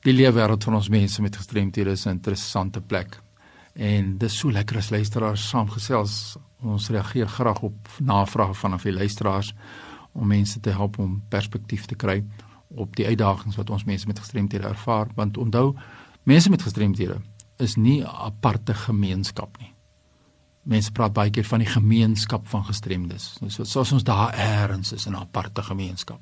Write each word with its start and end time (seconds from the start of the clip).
Die 0.00 0.14
leefwêreld 0.16 0.64
van 0.64 0.78
ons 0.78 0.88
mense 0.88 1.20
met 1.20 1.36
gestremthede 1.36 1.90
is 1.90 2.06
'n 2.06 2.16
interessante 2.16 2.80
plek. 2.80 3.20
En 3.74 4.18
dis 4.18 4.38
so 4.38 4.50
lekker 4.50 4.76
as 4.76 4.90
luisteraars 4.90 5.48
saamgesels. 5.48 6.36
Ons 6.62 6.88
reageer 6.88 7.28
graag 7.28 7.60
op 7.60 7.88
navrae 7.98 8.54
vanaf 8.54 8.82
die 8.82 8.92
luisteraars 8.92 9.54
om 10.12 10.26
mense 10.26 10.60
te 10.60 10.70
help 10.70 10.98
om 10.98 11.22
perspektief 11.28 11.84
te 11.84 11.94
kry 11.94 12.24
op 12.68 12.96
die 12.96 13.06
uitdagings 13.06 13.56
wat 13.56 13.70
ons 13.70 13.84
mense 13.84 14.06
met 14.06 14.18
gestremthede 14.18 14.66
ervaar. 14.66 15.06
Want 15.14 15.36
onthou, 15.36 15.76
mense 16.22 16.50
met 16.50 16.62
gestremthede 16.62 17.20
is 17.56 17.76
nie 17.76 18.00
'n 18.00 18.06
aparte 18.06 18.74
gemeenskap 18.74 19.58
nie. 19.58 19.74
Mense 20.62 20.92
praat 20.92 21.12
baie 21.12 21.30
keer 21.30 21.44
van 21.44 21.58
die 21.58 21.68
gemeenskap 21.68 22.48
van 22.48 22.64
gestremdes. 22.64 23.38
So 23.46 23.64
soos 23.64 23.92
ons 23.92 24.02
daar 24.02 24.34
eers 24.34 24.92
is 24.92 25.06
in 25.06 25.12
'n 25.12 25.16
aparte 25.16 25.62
gemeenskap. 25.62 26.20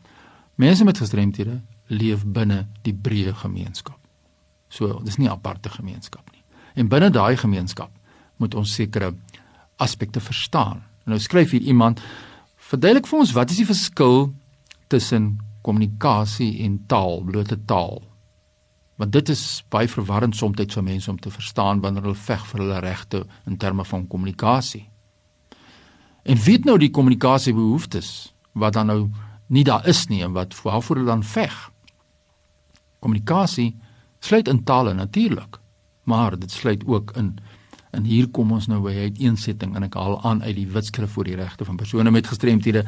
Mense 0.54 0.84
met 0.84 0.98
gestremthede 0.98 1.60
leef 1.88 2.24
binne 2.24 2.66
die 2.82 2.94
breë 2.94 3.34
gemeenskap. 3.42 3.98
So, 4.68 5.00
dis 5.04 5.16
nie 5.18 5.28
'n 5.28 5.32
aparte 5.32 5.70
gemeenskap 5.70 6.30
nie. 6.32 6.42
En 6.74 6.88
binne 6.88 7.10
daai 7.10 7.36
gemeenskap 7.36 7.90
moet 8.36 8.54
ons 8.54 8.74
sekere 8.74 9.14
aspekte 9.76 10.20
verstaan. 10.20 10.82
Nou 11.04 11.18
skryf 11.18 11.50
hier 11.50 11.60
iemand 11.60 12.00
verduidelik 12.56 13.06
vir 13.06 13.18
ons 13.18 13.32
wat 13.32 13.50
is 13.50 13.56
die 13.56 13.68
verskil 13.68 14.34
tussen 14.88 15.38
kommunikasie 15.62 16.64
en 16.64 16.78
taal, 16.86 17.22
blote 17.24 17.58
taal. 17.64 18.02
Want 18.96 19.12
dit 19.12 19.28
is 19.28 19.64
baie 19.70 19.88
verwarrend 19.88 20.36
soms 20.36 20.74
vir 20.74 20.82
mense 20.82 21.10
om 21.10 21.18
te 21.18 21.30
verstaan 21.30 21.80
wanneer 21.80 22.02
hulle 22.02 22.14
veg 22.14 22.46
vir 22.46 22.60
hulle 22.60 22.80
regte 22.80 23.26
in 23.46 23.56
terme 23.56 23.84
van 23.84 24.06
kommunikasie. 24.06 24.88
En 26.24 26.36
weet 26.36 26.64
nou 26.64 26.78
die 26.78 26.90
kommunikasiebehoeftes 26.90 28.34
wat 28.52 28.72
dan 28.72 28.86
nou 28.86 29.10
nie 29.46 29.64
daar 29.64 29.86
is 29.88 30.06
nie 30.08 30.22
en 30.22 30.32
wat 30.32 30.56
waarvoor 30.62 30.96
hulle 30.96 31.08
dan 31.08 31.22
veg 31.24 31.70
kommunikasie 32.98 33.76
sluit 34.20 34.48
in 34.48 34.64
tale 34.64 34.94
natuurlik, 34.94 35.58
maar 36.04 36.38
dit 36.38 36.50
sluit 36.50 36.86
ook 36.86 37.16
in 37.16 37.38
en 37.90 38.04
hier 38.04 38.28
kom 38.28 38.52
ons 38.52 38.66
nou 38.68 38.82
by 38.84 38.92
uiteensetting 39.08 39.72
en 39.76 39.86
ek 39.86 39.94
haal 39.96 40.18
aan 40.28 40.42
uit 40.44 40.54
die 40.58 40.66
wetskrif 40.68 41.14
vir 41.16 41.30
die 41.30 41.38
regte 41.40 41.64
van 41.64 41.78
persone 41.80 42.10
met 42.12 42.26
gestremthede. 42.28 42.82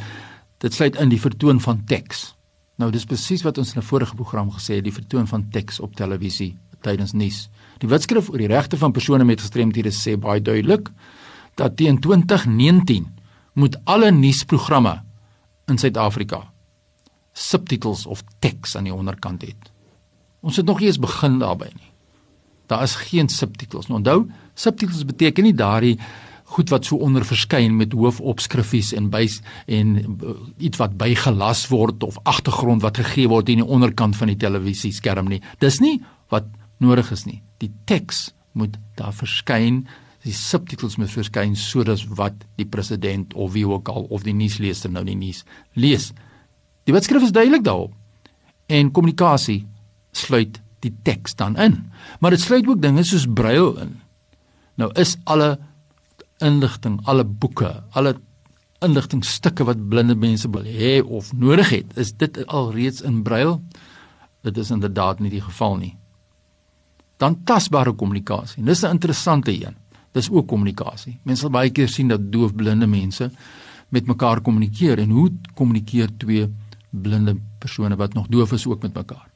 Dit 0.61 0.77
sluit 0.77 0.99
in 1.01 1.09
die 1.09 1.21
vertoon 1.21 1.61
van 1.65 1.81
teks. 1.89 2.35
Nou 2.77 2.91
dis 2.93 3.07
presies 3.09 3.43
wat 3.47 3.59
ons 3.59 3.75
in 3.75 3.81
'n 3.81 3.89
vorige 3.89 4.15
program 4.15 4.51
gesê 4.51 4.77
het, 4.77 4.85
die 4.85 4.93
vertoon 4.93 5.27
van 5.27 5.49
teks 5.51 5.81
op 5.81 5.97
televisie 5.97 6.59
tydens 6.83 7.13
nuus. 7.13 7.49
Die 7.79 7.89
wetskrif 7.89 8.29
oor 8.31 8.39
die 8.39 8.47
regte 8.47 8.77
van 8.77 8.93
persone 8.93 9.25
met 9.25 9.41
gestremthede 9.41 9.91
sê 9.91 10.17
baie 10.19 10.41
duidelik 10.41 10.91
dat 11.55 11.77
teen 11.77 11.99
2019 12.01 13.07
moet 13.55 13.77
alle 13.85 14.11
nuusprogramme 14.11 15.03
in 15.67 15.79
Suid-Afrika 15.79 16.53
subtitels 17.33 18.07
of 18.07 18.23
teks 18.39 18.77
aan 18.77 18.85
die 18.85 18.95
onderkant 18.95 19.43
hê. 19.43 19.55
Ons 20.41 20.57
het 20.57 20.67
nog 20.67 20.81
nie 20.81 20.89
eens 20.89 21.01
begin 21.01 21.39
daarby 21.39 21.69
nie. 21.75 21.91
Daar 22.71 22.83
is 22.83 22.95
geen 22.95 23.29
subtitels. 23.29 23.89
Nou 23.91 23.99
onthou, 23.99 24.27
subtitels 24.55 25.05
beteken 25.05 25.45
nie 25.45 25.55
daardie 25.55 25.97
goed 26.51 26.71
wat 26.71 26.87
so 26.87 26.99
onder 26.99 27.25
verskyn 27.27 27.77
met 27.79 27.95
hoofopskrifies 27.95 28.93
en 28.99 29.07
by 29.13 29.23
en 29.71 29.95
uh, 30.01 30.35
iets 30.59 30.81
wat 30.81 30.97
bygelas 30.99 31.69
word 31.71 32.03
of 32.03 32.19
agtergrond 32.27 32.83
wat 32.83 32.99
gegee 32.99 33.31
word 33.31 33.53
in 33.53 33.63
die 33.63 33.67
onderkant 33.67 34.19
van 34.19 34.33
die 34.33 34.39
televisieskerm 34.41 35.31
nie. 35.31 35.41
Dis 35.63 35.79
nie 35.83 36.01
wat 36.35 36.49
nodig 36.83 37.13
is 37.15 37.27
nie. 37.29 37.39
Die 37.63 37.71
teks 37.87 38.31
moet 38.59 38.79
daar 38.99 39.15
verskyn. 39.15 39.85
Die 40.27 40.35
subtitels 40.35 40.99
moet 40.99 41.13
verskyn 41.13 41.55
sodat 41.57 42.03
wat 42.19 42.43
die 42.59 42.67
president 42.67 43.35
of 43.35 43.55
wie 43.55 43.67
ook 43.69 43.89
al 43.89 44.09
of 44.11 44.27
die 44.27 44.35
nuusleser 44.35 44.91
nou 44.91 45.05
die 45.07 45.19
nuus 45.19 45.45
lees. 45.79 46.11
Die 46.85 46.97
wetskrif 46.97 47.23
is 47.23 47.35
duidelik 47.37 47.63
daarop. 47.65 47.95
En 48.67 48.91
kommunikasie 48.91 49.63
sluit 50.13 50.61
die 50.81 50.93
teks 51.03 51.35
dan 51.35 51.57
in. 51.57 51.91
Maar 52.21 52.31
dit 52.31 52.41
sluit 52.41 52.69
ook 52.69 52.83
dinge 52.83 53.05
soos 53.05 53.27
brail 53.27 53.77
in. 53.83 54.01
Nou 54.81 54.91
is 54.99 55.17
alle 55.25 55.59
inligting, 56.41 57.01
alle 57.05 57.25
boeke, 57.25 57.83
alle 57.91 58.17
inligtingstukke 58.81 59.67
wat 59.69 59.81
blinde 59.93 60.17
mense 60.17 60.49
wil 60.49 60.65
hê 60.65 61.01
of 61.05 61.33
nodig 61.37 61.69
het, 61.75 61.97
is 62.01 62.15
dit 62.17 62.39
alreeds 62.47 63.05
in 63.05 63.21
brail? 63.23 63.59
Dit 64.47 64.57
is 64.57 64.71
inderdaad 64.73 65.21
nie 65.21 65.31
die 65.31 65.45
geval 65.45 65.77
nie. 65.77 65.95
Dan 67.21 67.43
tasbare 67.45 67.93
kommunikasie. 67.93 68.65
Dis 68.65 68.83
'n 68.83 68.97
interessante 68.97 69.53
een. 69.53 69.77
Dis 70.13 70.31
ook 70.31 70.49
kommunikasie. 70.49 71.19
Mense 71.23 71.41
sal 71.41 71.51
baie 71.51 71.71
keer 71.71 71.89
sien 71.89 72.09
dat 72.09 72.33
doofblinde 72.33 72.87
mense 72.87 73.31
met 73.89 74.07
mekaar 74.07 74.41
kommunikeer 74.41 74.99
en 74.99 75.11
hoe 75.11 75.31
kommunikeer 75.55 76.09
twee 76.17 76.49
blinde 76.91 77.37
persone 77.59 77.97
wat 77.97 78.15
nog 78.15 78.27
doof 78.27 78.53
is 78.53 78.67
ook 78.67 78.83
met 78.83 78.95
mekaar? 78.95 79.30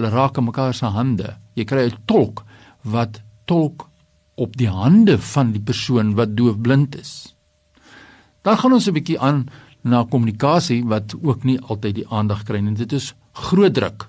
Hulle 0.00 0.14
raak 0.14 0.38
aan 0.40 0.46
mekaar 0.48 0.72
se 0.72 0.88
hande. 0.88 1.34
Jy 1.60 1.64
kry 1.68 1.82
'n 1.92 1.98
tolk 2.08 2.40
wat 2.88 3.20
tolk 3.44 3.90
op 4.34 4.56
die 4.56 4.70
hande 4.72 5.18
van 5.18 5.52
die 5.52 5.60
persoon 5.60 6.14
wat 6.16 6.36
doofblind 6.36 6.96
is. 6.96 7.36
Dan 8.42 8.56
gaan 8.56 8.72
ons 8.72 8.88
'n 8.88 8.96
bietjie 8.96 9.20
aan 9.20 9.48
na 9.84 10.04
kommunikasie 10.04 10.84
wat 10.84 11.14
ook 11.22 11.44
nie 11.44 11.60
altyd 11.60 11.94
die 11.94 12.08
aandag 12.08 12.44
kry 12.44 12.60
nie. 12.60 12.74
Dit 12.74 12.92
is 12.92 13.14
groot 13.32 13.74
druk. 13.74 14.08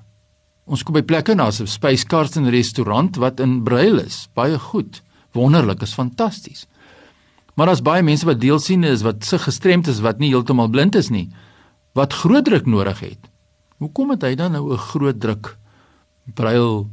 Ons 0.66 0.84
kom 0.84 0.94
by 0.94 1.02
plekke 1.02 1.36
na 1.36 1.52
so 1.52 1.64
'n 1.64 1.68
spyskaart 1.68 2.36
in 2.36 2.46
'n 2.46 2.52
restaurant 2.52 3.18
wat 3.18 3.40
in 3.40 3.64
brail 3.64 4.00
is. 4.00 4.30
Baie 4.34 4.60
goed. 4.60 5.02
Wonderlik, 5.34 5.82
is 5.82 5.94
fantasties. 5.94 6.68
Maar 7.56 7.66
daar's 7.66 7.82
baie 7.82 8.04
mense 8.04 8.26
wat 8.26 8.40
deelsiende 8.40 8.88
is 8.88 9.02
wat 9.02 9.26
se 9.26 9.40
gestremd 9.40 9.88
is 9.88 10.00
wat 10.00 10.20
nie 10.20 10.30
heeltemal 10.30 10.70
blind 10.70 10.96
is 10.96 11.10
nie 11.10 11.30
wat 11.94 12.14
groot 12.14 12.46
druk 12.46 12.66
nodig 12.66 13.00
het. 13.00 13.30
Hoekom 13.78 14.10
het 14.10 14.22
hy 14.22 14.36
dan 14.36 14.52
nou 14.52 14.74
'n 14.74 14.78
groot 14.78 15.20
druk 15.20 15.58
brail 16.26 16.90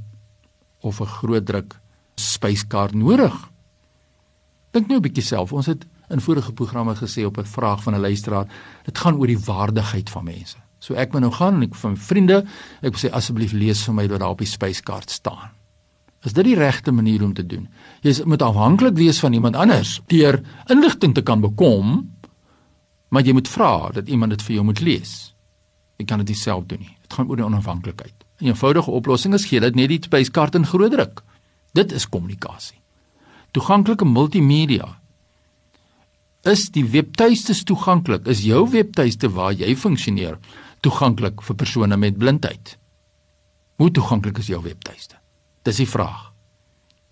of 0.81 1.01
'n 1.01 1.07
groot 1.07 1.47
druk 1.47 1.81
spyskaart 2.15 2.95
nodig. 2.95 3.35
Dink 4.71 4.89
nou 4.89 4.99
'n 4.99 5.03
bietjie 5.03 5.25
self. 5.25 5.53
Ons 5.53 5.67
het 5.67 5.87
in 6.09 6.21
vorige 6.21 6.53
programme 6.53 6.95
gesê 6.95 7.25
op 7.25 7.39
'n 7.39 7.45
vraag 7.45 7.83
van 7.83 7.95
'n 7.95 8.01
luisteraar, 8.01 8.47
dit 8.85 8.99
gaan 8.99 9.17
oor 9.17 9.27
die 9.27 9.45
waardigheid 9.45 10.11
van 10.11 10.25
mense. 10.25 10.57
So 10.79 10.95
ek 10.95 11.13
moet 11.13 11.21
nou 11.21 11.33
gaan 11.33 11.55
en 11.55 11.63
ek 11.63 11.75
van 11.75 11.97
vriende, 11.97 12.45
ek 12.83 12.97
sê 12.99 13.11
asseblief 13.11 13.53
lees 13.53 13.85
vir 13.85 13.95
my 13.95 14.09
wat 14.09 14.21
daar 14.21 14.35
op 14.35 14.39
die 14.39 14.47
spyskaart 14.47 15.11
staan. 15.11 15.51
Is 16.23 16.33
dit 16.33 16.45
die 16.45 16.55
regte 16.55 16.93
manier 16.93 17.23
om 17.23 17.35
te 17.35 17.47
doen? 17.47 17.69
Jy 18.03 18.25
moet 18.25 18.43
afhanklik 18.43 18.97
wees 18.97 19.19
van 19.23 19.33
iemand 19.33 19.57
anders 19.57 20.01
deur 20.07 20.43
inligting 20.67 21.15
te 21.15 21.23
kan 21.23 21.41
bekom, 21.41 22.15
maar 23.09 23.23
jy 23.23 23.33
moet 23.33 23.49
vra 23.49 23.91
dat 23.95 24.09
iemand 24.09 24.31
dit 24.31 24.43
vir 24.43 24.55
jou 24.55 24.65
moet 24.65 24.81
lees. 24.81 25.35
Jy 25.97 26.05
kan 26.05 26.25
dit 26.25 26.37
self 26.37 26.67
doen 26.67 26.79
nie. 26.79 26.97
Dit 27.03 27.13
gaan 27.13 27.29
oor 27.29 27.37
die 27.37 27.45
onafhanklikheid. 27.45 28.18
'n 28.41 28.47
eenvoudige 28.47 28.91
oplossing 28.91 29.35
is 29.35 29.45
gee 29.45 29.61
dit 29.61 29.75
net 29.75 29.89
die 29.89 30.03
spyskaart 30.03 30.55
in 30.55 30.67
groot 30.67 30.91
druk. 30.91 31.23
Dit 31.73 31.93
is 31.93 32.09
kommunikasie. 32.09 32.79
Toeganklike 33.51 34.05
multimedia. 34.05 35.01
Is 36.43 36.71
die 36.71 36.85
webtuistes 36.85 37.65
toeganklik? 37.65 38.27
Is 38.27 38.45
jou 38.47 38.69
webtuiste 38.71 39.31
waar 39.31 39.53
jy 39.53 39.75
funksioneer 39.77 40.39
toeganklik 40.81 41.43
vir 41.43 41.57
persone 41.57 41.97
met 41.97 42.19
blindheid? 42.19 42.79
Hoe 43.77 43.91
toeganklik 43.91 44.39
is 44.39 44.47
jou 44.47 44.63
webtuiste? 44.63 45.17
Dis 45.63 45.77
die 45.77 45.89
vraag. 45.89 46.33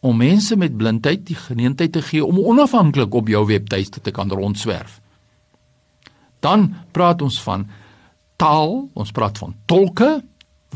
Om 0.01 0.17
mense 0.17 0.57
met 0.57 0.77
blindheid 0.77 1.27
die 1.27 1.37
geleentheid 1.37 1.93
te 1.93 2.03
gee 2.03 2.25
om 2.25 2.39
onafhanklik 2.39 3.15
op 3.15 3.29
jou 3.29 3.47
webtuiste 3.47 4.01
te 4.01 4.11
kan 4.11 4.31
rondswerf. 4.31 5.01
Dan 6.41 6.75
praat 6.93 7.23
ons 7.23 7.41
van 7.43 7.67
taal, 8.37 8.89
ons 8.95 9.11
praat 9.11 9.39
van 9.39 9.55
tolke, 9.67 10.23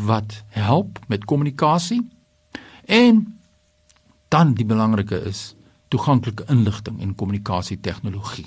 wat 0.04 0.42
help 0.48 0.98
met 1.08 1.24
kommunikasie. 1.24 2.00
En 2.84 3.40
dan 4.28 4.54
die 4.54 4.66
belangrike 4.66 5.22
is 5.28 5.54
toeganklike 5.88 6.44
inligting 6.48 7.00
en 7.00 7.14
kommunikasie 7.14 7.80
tegnologie. 7.80 8.46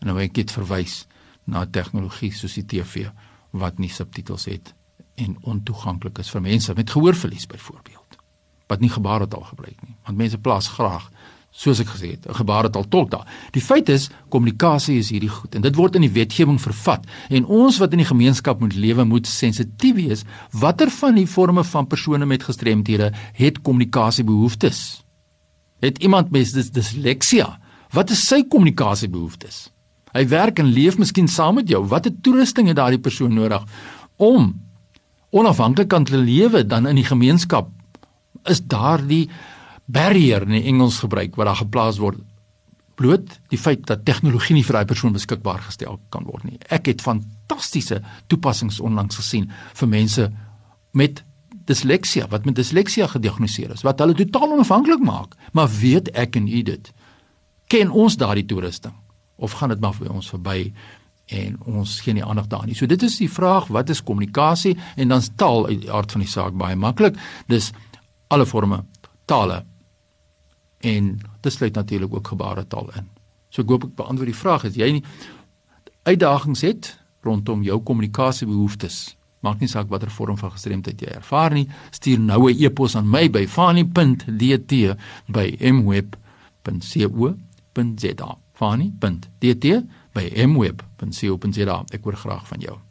En 0.00 0.08
nou 0.08 0.20
ek 0.20 0.36
het 0.40 0.52
verwys 0.52 1.04
na 1.44 1.66
tegnologie 1.66 2.32
soos 2.32 2.56
die 2.58 2.66
TV 2.66 3.08
wat 3.50 3.78
nie 3.78 3.90
subtitels 3.90 4.46
het 4.50 4.74
en 5.20 5.36
ontoeganklik 5.42 6.20
is 6.22 6.30
vir 6.32 6.44
mense 6.44 6.74
met 6.76 6.90
gehoorverlies 6.90 7.46
byvoorbeeld 7.50 8.18
wat 8.70 8.80
nie 8.80 8.90
gebaretaal 8.92 9.42
gebruik 9.50 9.82
nie 9.82 9.96
want 10.06 10.18
mense 10.18 10.38
plaas 10.38 10.68
graag 10.76 11.10
soos 11.50 11.80
ek 11.82 11.90
gesê 11.90 12.10
het, 12.14 12.26
'n 12.26 12.34
gebaretaal 12.34 12.88
tolk 12.88 13.10
daar. 13.10 13.26
Die 13.52 13.62
feit 13.62 13.88
is, 13.88 14.08
kommunikasie 14.28 14.98
is 14.98 15.10
hierdie 15.10 15.28
goed 15.28 15.54
en 15.54 15.62
dit 15.62 15.74
word 15.74 15.94
in 15.94 16.02
die 16.02 16.12
wetgewing 16.12 16.60
vervat 16.60 17.04
en 17.28 17.44
ons 17.44 17.78
wat 17.78 17.92
in 17.92 17.98
die 17.98 18.06
gemeenskap 18.06 18.60
moet 18.60 18.74
lewe 18.74 19.04
moet 19.04 19.26
sensitief 19.26 19.94
wees 19.94 20.24
watter 20.52 20.90
van 20.90 21.14
die 21.14 21.26
forme 21.26 21.64
van 21.64 21.86
persone 21.86 22.26
met 22.26 22.42
gestremthede 22.42 23.12
het 23.32 23.62
kommunikasiebehoeftes. 23.62 25.02
Het 25.80 25.98
iemand 25.98 26.30
met 26.30 26.52
dis 26.52 26.70
disleksia? 26.70 27.58
Wat 27.90 28.10
is 28.10 28.26
sy 28.26 28.42
kommunikasiebehoeftes? 28.42 29.70
Hy 30.12 30.26
werk 30.28 30.58
en 30.58 30.70
leef 30.74 30.98
miskien 30.98 31.28
saam 31.28 31.54
met 31.54 31.68
jou. 31.68 31.84
Watter 31.86 32.12
toerusting 32.22 32.68
het 32.70 32.76
daardie 32.76 33.00
persoon 33.00 33.34
nodig 33.34 33.64
om 34.16 34.52
onafhanklik 35.30 35.88
kan 35.88 36.04
te 36.04 36.16
lewe 36.16 36.66
dan 36.66 36.86
in 36.86 36.98
die 36.98 37.06
gemeenskap? 37.06 37.70
Is 38.44 38.60
daardie 38.60 39.28
barrier 39.92 40.42
in 40.48 40.62
Engels 40.62 41.00
gebruik 41.04 41.36
wat 41.38 41.50
daar 41.50 41.62
geplaas 41.62 41.98
word 42.02 42.20
bloot 43.00 43.38
die 43.48 43.58
feit 43.58 43.86
dat 43.88 44.04
tegnologie 44.04 44.54
nie 44.58 44.64
vir 44.66 44.80
daai 44.80 44.90
persoon 44.90 45.16
beskikbaar 45.16 45.62
gestel 45.64 45.98
kan 46.12 46.26
word 46.28 46.44
nie. 46.44 46.58
Ek 46.68 46.90
het 46.90 47.02
fantastiese 47.04 48.02
toepassings 48.28 48.80
onlangs 48.84 49.16
gesien 49.20 49.48
vir 49.80 49.88
mense 49.88 50.28
met 50.92 51.22
disleksia 51.70 52.28
wat 52.32 52.46
met 52.48 52.58
disleksia 52.58 53.08
gediagnoseer 53.10 53.72
is 53.76 53.84
wat 53.86 54.02
hulle 54.02 54.16
totaal 54.18 54.56
onafhanklik 54.58 55.02
maak. 55.04 55.36
Maar 55.56 55.70
weet 55.80 56.12
ek 56.18 56.36
en 56.40 56.48
u 56.48 56.62
dit? 56.66 56.92
Ken 57.70 57.90
ons 57.90 58.18
daardie 58.20 58.46
toerusting 58.46 58.96
of 59.40 59.56
gaan 59.56 59.72
dit 59.72 59.80
maar 59.80 59.96
vir 59.96 60.12
ons 60.12 60.32
verby 60.34 60.72
en 61.30 61.56
ons 61.70 61.96
gee 62.02 62.14
nie 62.16 62.24
aandag 62.26 62.50
daaraan 62.50 62.72
nie. 62.72 62.76
So 62.76 62.90
dit 62.90 63.02
is 63.06 63.16
die 63.20 63.30
vraag, 63.30 63.70
wat 63.70 63.90
is 63.94 64.02
kommunikasie 64.02 64.74
en 64.96 65.14
dan 65.14 65.22
taal 65.38 65.68
uit 65.70 65.84
die 65.86 65.92
aard 65.94 66.12
van 66.12 66.24
die 66.24 66.30
saak 66.30 66.56
baie 66.58 66.76
maklik. 66.76 67.16
Dis 67.48 67.70
alle 68.28 68.46
forme 68.46 68.82
tale 69.30 69.62
en 70.80 71.20
dit 71.40 71.52
sluit 71.52 71.74
natuurlik 71.74 72.14
ook 72.14 72.28
gebaretaal 72.28 72.90
in. 72.96 73.08
So 73.48 73.62
ek 73.62 73.68
hoop 73.68 73.84
ek 73.84 73.94
beantwoord 73.98 74.30
die 74.30 74.42
vraag 74.42 74.64
as 74.64 74.74
jy 74.78 75.02
uitdagings 76.08 76.60
het 76.64 76.98
rondom 77.26 77.62
jou 77.62 77.82
kommunikasiebehoeftes. 77.84 79.16
Maak 79.44 79.60
nie 79.60 79.68
saak 79.68 79.88
watter 79.92 80.10
vorm 80.12 80.36
van 80.40 80.50
gestremdheid 80.52 81.00
jy 81.00 81.08
ervaar 81.16 81.52
nie. 81.56 81.68
Stuur 81.90 82.20
nou 82.20 82.50
'n 82.50 82.56
e-pos 82.64 82.96
aan 82.96 83.10
my 83.10 83.30
by 83.30 83.46
fani.dt 83.46 84.72
by 85.28 85.56
mweb.co.za 85.72 86.00
fani.dt 88.52 89.66
by 90.12 90.46
mweb.co.za 90.46 91.84
ek 91.90 92.04
hoor 92.04 92.16
graag 92.16 92.46
van 92.48 92.60
jou 92.60 92.89